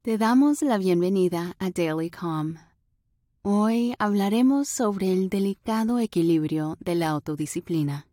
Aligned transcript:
Te 0.00 0.16
damos 0.16 0.62
la 0.62 0.78
bienvenida 0.78 1.56
a 1.58 1.70
Daily 1.70 2.08
Calm. 2.08 2.56
Hoy 3.42 3.94
hablaremos 3.98 4.68
sobre 4.68 5.12
el 5.12 5.28
delicado 5.28 5.98
equilibrio 5.98 6.76
de 6.78 6.94
la 6.94 7.08
autodisciplina. 7.08 8.06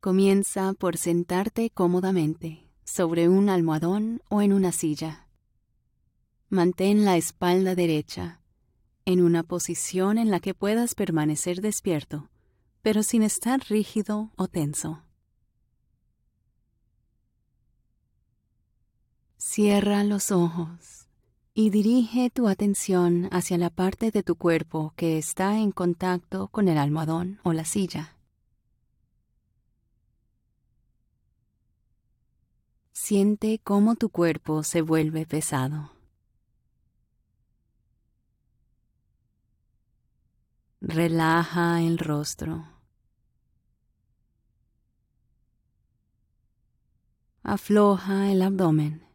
Comienza 0.00 0.74
por 0.74 0.98
sentarte 0.98 1.70
cómodamente 1.70 2.68
sobre 2.84 3.30
un 3.30 3.48
almohadón 3.48 4.20
o 4.28 4.42
en 4.42 4.52
una 4.52 4.70
silla. 4.70 5.26
Mantén 6.50 7.06
la 7.06 7.16
espalda 7.16 7.74
derecha, 7.74 8.42
en 9.06 9.22
una 9.22 9.42
posición 9.42 10.18
en 10.18 10.30
la 10.30 10.40
que 10.40 10.52
puedas 10.52 10.94
permanecer 10.94 11.62
despierto, 11.62 12.28
pero 12.82 13.02
sin 13.02 13.22
estar 13.22 13.60
rígido 13.70 14.30
o 14.36 14.46
tenso. 14.46 15.02
Cierra 19.52 20.04
los 20.04 20.30
ojos 20.30 21.08
y 21.54 21.70
dirige 21.70 22.30
tu 22.30 22.46
atención 22.46 23.28
hacia 23.32 23.58
la 23.58 23.68
parte 23.68 24.12
de 24.12 24.22
tu 24.22 24.36
cuerpo 24.36 24.92
que 24.94 25.18
está 25.18 25.58
en 25.58 25.72
contacto 25.72 26.46
con 26.46 26.68
el 26.68 26.78
almohadón 26.78 27.40
o 27.42 27.52
la 27.52 27.64
silla. 27.64 28.16
Siente 32.92 33.58
cómo 33.58 33.96
tu 33.96 34.10
cuerpo 34.10 34.62
se 34.62 34.82
vuelve 34.82 35.26
pesado. 35.26 35.90
Relaja 40.80 41.82
el 41.82 41.98
rostro. 41.98 42.68
Afloja 47.42 48.30
el 48.30 48.42
abdomen. 48.42 49.09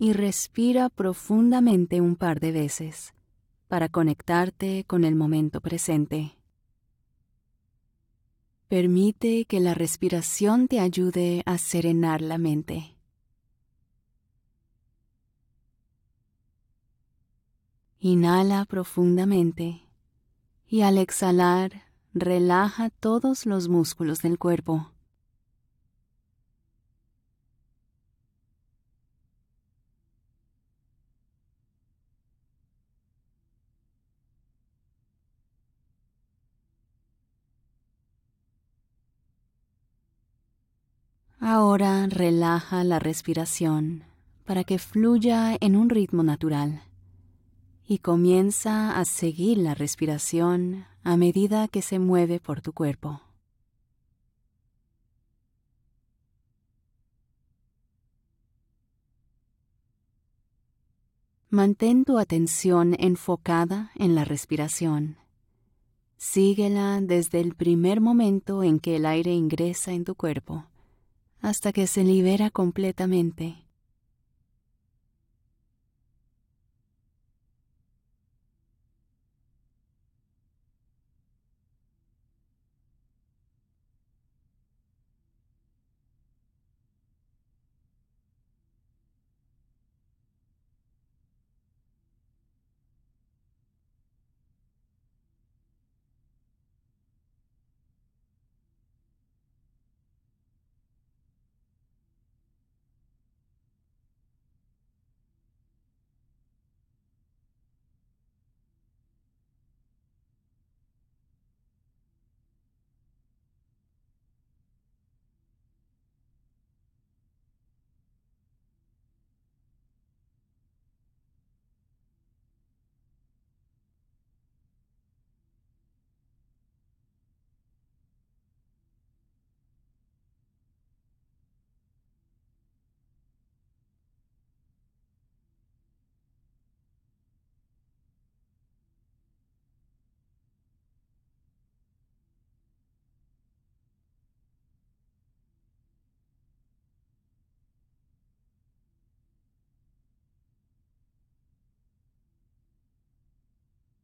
Y 0.00 0.14
respira 0.14 0.88
profundamente 0.88 2.00
un 2.00 2.16
par 2.16 2.40
de 2.40 2.52
veces 2.52 3.12
para 3.68 3.90
conectarte 3.90 4.84
con 4.86 5.04
el 5.04 5.14
momento 5.14 5.60
presente. 5.60 6.38
Permite 8.68 9.44
que 9.44 9.60
la 9.60 9.74
respiración 9.74 10.68
te 10.68 10.80
ayude 10.80 11.42
a 11.44 11.58
serenar 11.58 12.22
la 12.22 12.38
mente. 12.38 12.96
Inhala 17.98 18.64
profundamente 18.64 19.82
y 20.66 20.80
al 20.80 20.96
exhalar 20.96 21.82
relaja 22.14 22.88
todos 22.88 23.44
los 23.44 23.68
músculos 23.68 24.22
del 24.22 24.38
cuerpo. 24.38 24.92
Ahora 41.42 42.06
relaja 42.06 42.84
la 42.84 42.98
respiración 42.98 44.04
para 44.44 44.62
que 44.62 44.78
fluya 44.78 45.56
en 45.58 45.74
un 45.74 45.88
ritmo 45.88 46.22
natural 46.22 46.82
y 47.86 48.00
comienza 48.00 48.98
a 48.98 49.06
seguir 49.06 49.56
la 49.56 49.74
respiración 49.74 50.84
a 51.02 51.16
medida 51.16 51.66
que 51.68 51.80
se 51.80 51.98
mueve 51.98 52.40
por 52.40 52.60
tu 52.60 52.74
cuerpo. 52.74 53.22
Mantén 61.48 62.04
tu 62.04 62.18
atención 62.18 62.94
enfocada 62.98 63.92
en 63.94 64.14
la 64.14 64.26
respiración. 64.26 65.16
Síguela 66.18 67.00
desde 67.00 67.40
el 67.40 67.54
primer 67.54 68.02
momento 68.02 68.62
en 68.62 68.78
que 68.78 68.96
el 68.96 69.06
aire 69.06 69.32
ingresa 69.32 69.92
en 69.92 70.04
tu 70.04 70.14
cuerpo 70.14 70.69
hasta 71.40 71.72
que 71.72 71.86
se 71.86 72.04
libera 72.04 72.50
completamente. 72.50 73.56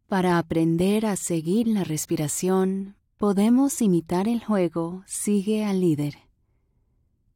Para 0.09 0.39
aprender 0.39 1.05
a 1.05 1.17
seguir 1.17 1.67
la 1.67 1.83
respiración, 1.83 2.95
podemos 3.17 3.83
imitar 3.83 4.29
el 4.29 4.45
juego 4.45 5.03
Sigue 5.05 5.65
al 5.65 5.81
líder. 5.81 6.15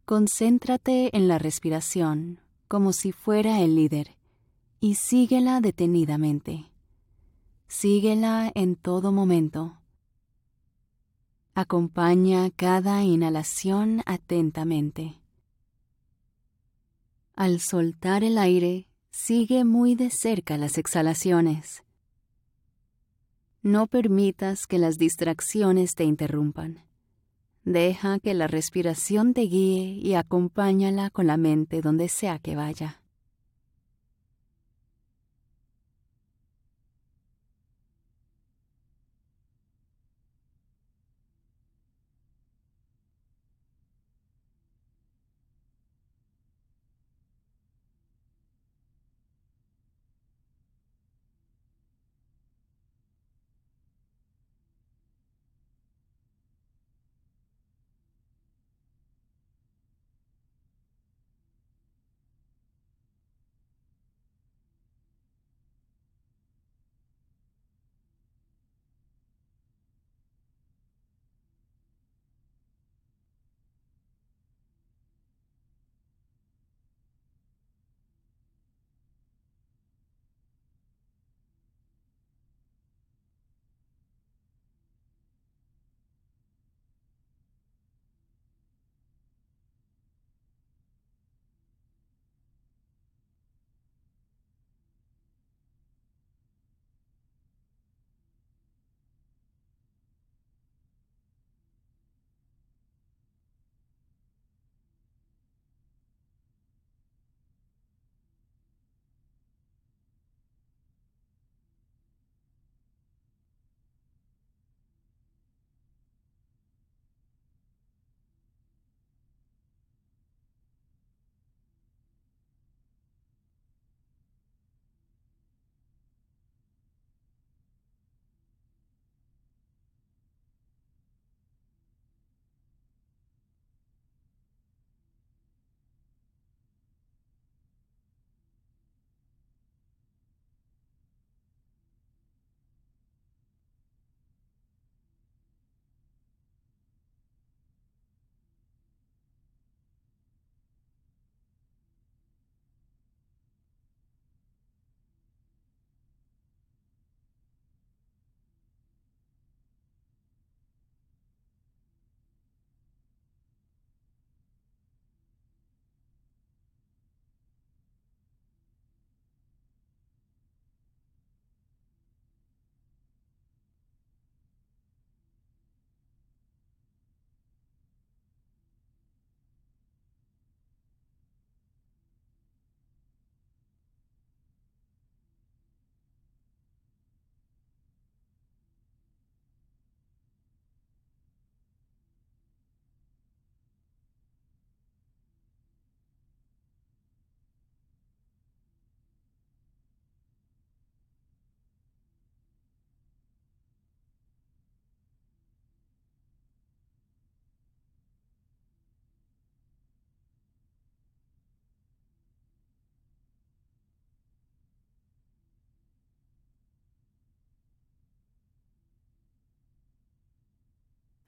Concéntrate 0.05 1.17
en 1.17 1.27
la 1.27 1.39
respiración 1.41 2.41
como 2.69 2.93
si 2.93 3.11
fuera 3.11 3.61
el 3.61 3.75
líder 3.75 4.17
y 4.79 4.95
síguela 4.95 5.61
detenidamente. 5.61 6.71
Síguela 7.67 8.53
en 8.55 8.77
todo 8.77 9.11
momento. 9.11 9.81
Acompaña 11.55 12.51
cada 12.51 13.03
inhalación 13.03 14.03
atentamente. 14.07 15.21
Al 17.35 17.59
soltar 17.59 18.23
el 18.23 18.39
aire, 18.39 18.87
sigue 19.11 19.65
muy 19.65 19.97
de 19.97 20.11
cerca 20.11 20.57
las 20.57 20.79
exhalaciones 20.79 21.83
no 23.63 23.87
permitas 23.87 24.67
que 24.67 24.79
las 24.79 24.97
distracciones 24.97 25.95
te 25.95 26.05
interrumpan. 26.05 26.85
Deja 27.65 28.19
que 28.19 28.33
la 28.33 28.47
respiración 28.47 29.35
te 29.35 29.43
guíe 29.43 30.01
y 30.03 30.15
acompáñala 30.15 31.11
con 31.11 31.27
la 31.27 31.37
mente 31.37 31.83
donde 31.83 32.09
sea 32.09 32.39
que 32.39 32.57
vaya. 32.57 33.03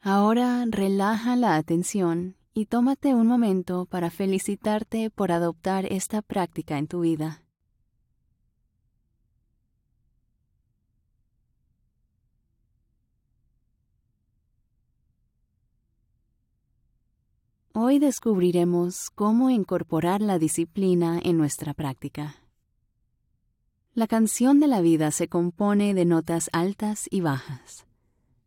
Ahora 0.05 0.65
relaja 0.69 1.37
la 1.37 1.55
atención 1.55 2.35
y 2.53 2.67
tómate 2.67 3.15
un 3.15 3.29
momento 3.29 3.87
para 3.87 4.11
felicitarte 4.11 5.11
por 5.11 5.31
adoptar 5.31 5.87
esta 5.93 6.23
práctica 6.23 6.77
en 6.77 6.89
tu 6.89 7.03
vida. 7.03 7.45
Hoy 17.73 18.01
descubriremos 18.01 19.09
cómo 19.11 19.51
incorporar 19.51 20.21
la 20.21 20.41
disciplina 20.41 21.21
en 21.23 21.39
nuestra 21.39 21.75
práctica. 21.75 22.43
La 23.95 24.09
canción 24.09 24.59
de 24.59 24.67
la 24.67 24.81
vida 24.81 25.13
se 25.13 25.29
compone 25.29 25.95
de 25.95 26.05
notas 26.07 26.51
altas 26.53 27.07
y 27.09 27.21
bajas. 27.21 27.87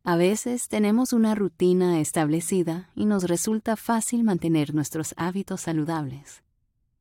A 0.08 0.18
veces 0.18 0.68
tenemos 0.68 1.14
una 1.14 1.34
rutina 1.34 2.00
establecida 2.00 2.92
y 2.94 3.08
nos 3.08 3.24
resulta 3.24 3.76
fácil 3.76 4.24
mantener 4.24 4.76
nuestros 4.76 5.16
hábitos 5.18 5.62
saludables. 5.62 6.44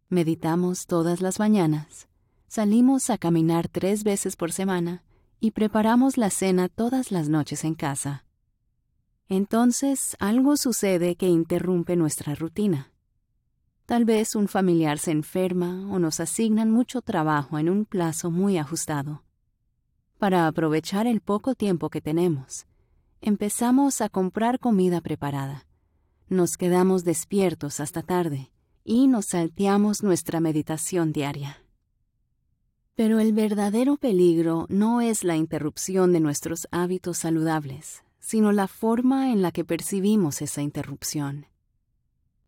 Meditamos 0.09 0.87
todas 0.87 1.21
las 1.21 1.39
mañanas, 1.39 2.09
salimos 2.49 3.11
a 3.11 3.19
caminar 3.19 3.69
tres 3.69 4.05
veces 4.05 4.37
por 4.37 4.53
semana 4.53 5.05
y 5.39 5.51
preparamos 5.51 6.17
la 6.17 6.31
cena 6.31 6.71
todas 6.71 7.13
las 7.13 7.29
noches 7.29 7.65
en 7.65 7.75
casa. 7.75 8.25
Entonces 9.29 10.17
algo 10.19 10.57
sucede 10.57 11.15
que 11.17 11.29
interrumpe 11.29 11.97
nuestra 11.97 12.35
rutina. 12.35 12.91
Tal 13.85 14.07
vez 14.07 14.35
un 14.35 14.49
familiar 14.49 14.99
se 14.99 15.11
enferma 15.11 15.93
o 15.93 15.99
nos 15.99 16.21
asignan 16.21 16.71
mucho 16.71 17.03
trabajo 17.03 17.59
en 17.59 17.69
un 17.69 17.85
plazo 17.85 18.31
muy 18.31 18.57
ajustado. 18.57 19.25
Para 20.17 20.47
aprovechar 20.47 21.07
el 21.07 21.21
poco 21.21 21.55
tiempo 21.55 21.91
que 21.91 22.01
tenemos, 22.01 22.67
empezamos 23.25 24.03
a 24.03 24.11
comprar 24.11 24.59
comida 24.59 25.01
preparada. 25.01 25.67
Nos 26.29 26.59
quedamos 26.59 27.05
despiertos 27.05 27.81
hasta 27.81 28.03
tarde 28.03 28.53
y 28.85 29.07
nos 29.07 29.27
salteamos 29.27 30.03
nuestra 30.03 30.41
meditación 30.41 31.11
diaria. 31.11 31.65
Pero 32.95 33.21
el 33.21 33.33
verdadero 33.33 33.97
peligro 33.97 34.67
no 34.69 35.01
es 35.01 35.25
la 35.25 35.37
interrupción 35.37 36.13
de 36.13 36.21
nuestros 36.21 36.69
hábitos 36.71 37.17
saludables, 37.17 38.05
sino 38.21 38.53
la 38.53 38.69
forma 38.69 39.33
en 39.33 39.41
la 39.41 39.53
que 39.53 39.65
percibimos 39.65 40.43
esa 40.43 40.61
interrupción. 40.61 41.47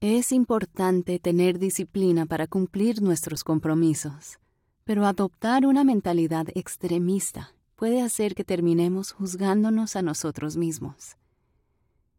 Es 0.01 0.31
importante 0.31 1.19
tener 1.19 1.59
disciplina 1.59 2.27
para 2.27 2.47
cumplir 2.47 3.01
nuestros 3.01 3.45
compromisos, 3.45 4.39
pero 4.85 5.07
adoptar 5.07 5.65
una 5.65 5.85
mentalidad 5.85 6.49
extremista 6.55 7.56
puede 7.77 8.01
hacer 8.03 8.35
que 8.35 8.45
terminemos 8.45 9.13
juzgándonos 9.13 9.95
a 9.95 10.03
nosotros 10.03 10.57
mismos. 10.57 11.17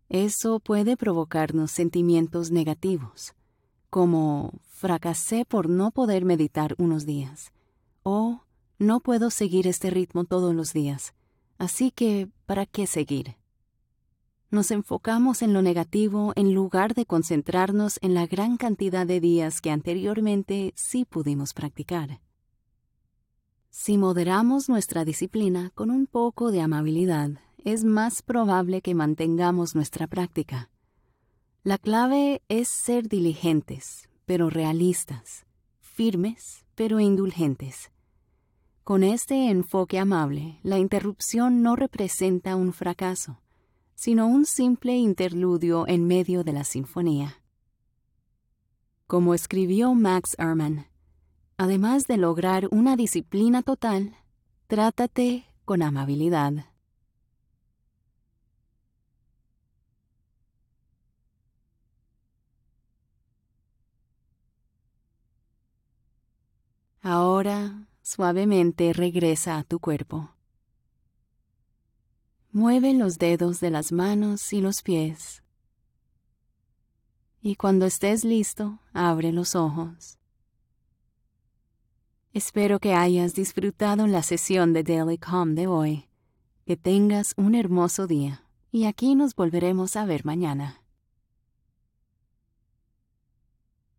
Eso 0.10 0.60
puede 0.60 0.96
provocarnos 0.96 1.72
sentimientos 1.72 2.52
negativos, 2.52 3.34
como 3.90 4.54
fracasé 4.70 5.44
por 5.44 5.68
no 5.70 5.92
poder 5.92 6.24
meditar 6.24 6.76
unos 6.78 7.06
días, 7.06 7.52
o 8.04 8.44
no 8.80 9.02
puedo 9.02 9.32
seguir 9.32 9.68
este 9.68 9.90
ritmo 9.90 10.24
todos 10.24 10.56
los 10.56 10.72
días, 10.72 11.14
así 11.58 11.92
que 11.92 12.30
¿para 12.46 12.66
qué 12.66 12.88
seguir? 12.88 13.36
Nos 14.50 14.72
enfocamos 14.72 15.42
en 15.42 15.52
lo 15.52 15.62
negativo 15.62 16.32
en 16.38 16.54
lugar 16.54 16.94
de 16.94 17.06
concentrarnos 17.06 18.00
en 18.02 18.14
la 18.14 18.28
gran 18.28 18.56
cantidad 18.56 19.06
de 19.06 19.20
días 19.20 19.60
que 19.60 19.72
anteriormente 19.72 20.72
sí 20.78 21.04
pudimos 21.04 21.54
practicar. 21.54 22.22
Si 23.79 23.96
moderamos 23.96 24.69
nuestra 24.69 25.05
disciplina 25.05 25.72
con 25.75 25.91
un 25.91 26.07
poco 26.07 26.50
de 26.50 26.62
amabilidad, 26.62 27.29
es 27.63 27.84
más 27.84 28.24
probable 28.24 28.81
que 28.81 28.96
mantengamos 28.96 29.75
nuestra 29.75 30.07
práctica. 30.07 30.72
La 31.62 31.77
clave 31.77 32.41
es 32.50 32.69
ser 32.69 33.07
diligentes, 33.07 34.10
pero 34.25 34.50
realistas, 34.50 35.46
firmes, 35.79 36.65
pero 36.74 37.00
indulgentes. 37.00 37.91
Con 38.84 39.03
este 39.03 39.51
enfoque 39.51 40.00
amable, 40.00 40.60
la 40.63 40.79
interrupción 40.79 41.62
no 41.62 41.75
representa 41.75 42.55
un 42.55 42.74
fracaso, 42.74 43.41
sino 43.93 44.25
un 44.25 44.48
simple 44.48 44.98
interludio 44.98 45.88
en 45.88 46.07
medio 46.07 46.43
de 46.43 46.53
la 46.53 46.63
sinfonía. 46.63 47.43
Como 49.05 49.36
escribió 49.36 49.93
Max 49.93 50.36
Ehrmann, 50.39 50.88
Además 51.60 52.06
de 52.06 52.18
lograr 52.18 52.68
una 52.70 52.96
disciplina 52.96 53.64
total, 53.64 54.16
trátate 54.68 55.48
con 55.66 55.82
amabilidad. 55.82 56.54
Ahora 67.02 67.88
suavemente 68.04 68.94
regresa 68.94 69.58
a 69.58 69.64
tu 69.64 69.80
cuerpo. 69.80 70.30
Mueve 72.52 72.94
los 72.94 73.18
dedos 73.18 73.60
de 73.62 73.72
las 73.72 73.92
manos 73.92 74.54
y 74.54 74.62
los 74.62 74.84
pies. 74.84 75.42
Y 77.42 77.56
cuando 77.56 77.88
estés 77.88 78.24
listo, 78.24 78.80
abre 78.94 79.32
los 79.32 79.56
ojos. 79.56 80.20
Espero 82.38 82.77
que 82.77 82.94
hayas 82.94 83.34
disfrutado 83.34 84.06
la 84.06 84.22
sesión 84.22 84.72
de 84.72 84.84
Daily 84.84 85.17
Calm 85.17 85.56
de 85.56 85.65
hoy. 85.65 86.06
Que 86.67 86.77
tengas 86.77 87.34
un 87.36 87.56
hermoso 87.56 88.06
día 88.06 88.44
y 88.72 88.86
aquí 88.86 89.15
nos 89.15 89.34
volveremos 89.34 89.96
a 89.96 90.06
ver 90.06 90.24
mañana. 90.24 90.84